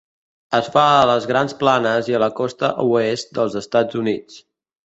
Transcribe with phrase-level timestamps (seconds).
[0.59, 4.43] Es fa a les Grans Planes i a la costa oest dels Estats Units.